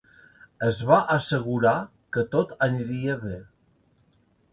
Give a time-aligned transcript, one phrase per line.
[0.67, 1.73] Es va assegurar
[2.17, 3.37] que tot aniria bé.